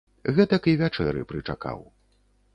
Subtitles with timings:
[0.37, 1.79] Гэтак і вячэры прычакаў.